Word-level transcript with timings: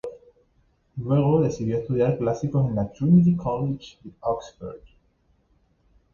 Luego 0.97 1.41
decidió 1.43 1.77
estudiar 1.77 2.17
Clásicos 2.17 2.65
en 2.67 2.73
la 2.75 2.91
Trinity 2.91 3.35
College 3.35 3.99
de 4.03 4.09
Oxford. 4.21 4.79